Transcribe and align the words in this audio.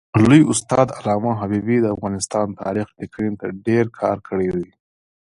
لوی 0.29 0.41
استاد 0.51 0.87
علامه 0.99 1.31
حبیبي 1.41 1.77
د 1.81 1.85
افغانستان 1.95 2.47
تاریخ 2.61 2.87
لیکني 2.99 3.31
ته 3.39 3.47
ډېر 3.67 3.85
کار 3.99 4.17
کړی 4.27 4.49
دی. 4.55 4.67